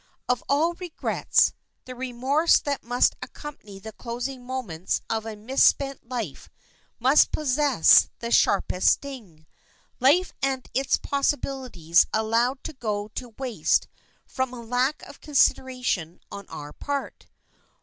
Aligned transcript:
Of 0.27 0.43
all 0.49 0.73
regrets, 0.73 1.53
the 1.85 1.93
remorse 1.93 2.57
that 2.61 2.81
must 2.83 3.15
accompany 3.21 3.77
the 3.77 3.91
closing 3.91 4.43
moments 4.43 5.01
of 5.11 5.27
a 5.27 5.35
misspent 5.35 6.09
life 6.09 6.49
must 6.99 7.31
possess 7.31 8.09
the 8.17 8.31
sharpest 8.31 8.89
sting. 8.93 9.45
Life 9.99 10.33
and 10.41 10.67
its 10.73 10.97
possibilities 10.97 12.07
allowed 12.13 12.63
to 12.63 12.73
go 12.73 13.09
to 13.09 13.35
waste 13.37 13.87
from 14.25 14.55
a 14.55 14.61
lack 14.63 15.03
of 15.03 15.21
consideration 15.21 16.19
on 16.31 16.47
our 16.47 16.73
part! 16.73 17.27